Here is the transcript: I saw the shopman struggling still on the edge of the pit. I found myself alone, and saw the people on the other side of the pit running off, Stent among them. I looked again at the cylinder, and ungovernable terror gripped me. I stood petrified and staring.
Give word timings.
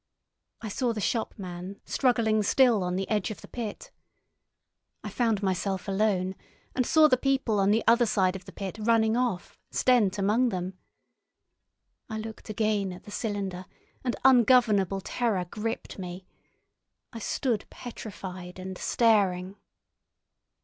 I 0.63 0.69
saw 0.69 0.93
the 0.93 0.99
shopman 0.99 1.79
struggling 1.85 2.41
still 2.41 2.81
on 2.83 2.95
the 2.95 3.07
edge 3.07 3.29
of 3.29 3.41
the 3.41 3.47
pit. 3.47 3.91
I 5.03 5.11
found 5.11 5.43
myself 5.43 5.87
alone, 5.87 6.33
and 6.75 6.87
saw 6.87 7.07
the 7.07 7.17
people 7.17 7.59
on 7.59 7.69
the 7.69 7.83
other 7.85 8.07
side 8.07 8.35
of 8.35 8.45
the 8.45 8.51
pit 8.51 8.79
running 8.81 9.15
off, 9.15 9.59
Stent 9.69 10.17
among 10.17 10.49
them. 10.49 10.73
I 12.09 12.17
looked 12.17 12.49
again 12.49 12.91
at 12.91 13.03
the 13.03 13.11
cylinder, 13.11 13.67
and 14.03 14.15
ungovernable 14.25 15.01
terror 15.01 15.45
gripped 15.45 15.99
me. 15.99 16.25
I 17.13 17.19
stood 17.19 17.69
petrified 17.69 18.57
and 18.57 18.79
staring. 18.79 19.55